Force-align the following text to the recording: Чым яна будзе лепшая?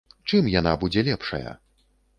Чым 0.31 0.47
яна 0.53 0.73
будзе 0.85 1.05
лепшая? 1.11 1.51